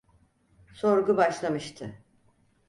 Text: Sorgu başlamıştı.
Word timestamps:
Sorgu 0.73 1.17
başlamıştı. 1.17 1.95